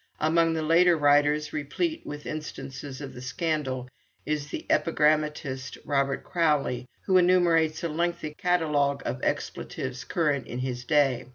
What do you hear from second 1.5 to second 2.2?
replete